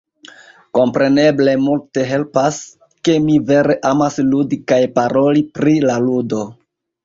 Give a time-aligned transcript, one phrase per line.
[0.77, 2.59] Kompreneble multe helpas,
[3.09, 6.45] ke mi vere amas ludi kaj paroli pri la ludo.